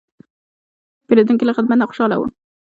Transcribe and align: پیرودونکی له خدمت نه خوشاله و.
پیرودونکی 1.07 1.45
له 1.47 1.55
خدمت 1.57 1.77
نه 1.79 1.85
خوشاله 1.89 2.15
و. 2.17 2.21